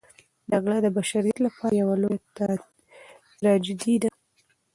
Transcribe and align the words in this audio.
جګړه 0.51 0.77
د 0.81 0.87
بشریت 0.97 1.37
لپاره 1.45 1.73
یوه 1.81 1.95
لویه 2.01 2.21
تراژیدي 3.41 3.95
ده. 4.01 4.09